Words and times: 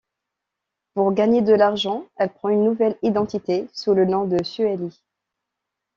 Pour 0.95 1.13
gagner 1.13 1.43
de 1.43 1.53
l'argent, 1.53 2.07
elle 2.15 2.33
prend 2.33 2.49
une 2.49 2.63
nouvelle 2.63 2.97
identité 3.03 3.67
sous 3.71 3.93
le 3.93 4.05
nom 4.05 4.25
de 4.25 4.43
Suely. 4.43 4.99